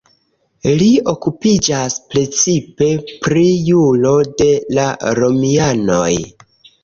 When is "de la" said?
4.41-4.87